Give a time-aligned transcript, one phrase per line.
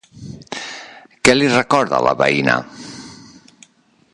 [1.27, 2.57] Què li recorda la veïna?